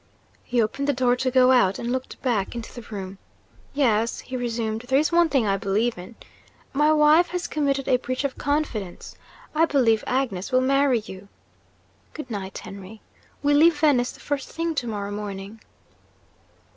He 0.43 0.63
opened 0.63 0.87
the 0.87 0.93
door 0.93 1.15
to 1.17 1.29
go 1.29 1.51
out, 1.51 1.77
and 1.77 1.91
looked 1.91 2.19
back 2.23 2.55
into 2.55 2.73
the 2.73 2.81
room. 2.81 3.19
'Yes,' 3.71 4.19
he 4.21 4.35
resumed, 4.35 4.81
'there 4.87 4.97
is 4.97 5.11
one 5.11 5.29
thing 5.29 5.45
I 5.45 5.57
believe 5.57 5.95
in. 5.95 6.15
My 6.73 6.91
wife 6.91 7.27
has 7.27 7.45
committed 7.45 7.87
a 7.87 7.97
breach 7.97 8.23
of 8.23 8.35
confidence 8.35 9.15
I 9.53 9.65
believe 9.65 10.03
Agnes 10.07 10.51
will 10.51 10.61
marry 10.61 11.01
you. 11.01 11.27
Good 12.15 12.31
night, 12.31 12.57
Henry. 12.57 13.01
We 13.43 13.53
leave 13.53 13.77
Venice 13.77 14.11
the 14.11 14.19
first 14.19 14.49
thing 14.49 14.73
to 14.73 14.87
morrow 14.87 15.11
morning. 15.11 15.59